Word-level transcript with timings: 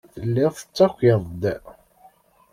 Telliḍ 0.13 0.53
tettakiḍ-d. 0.55 1.43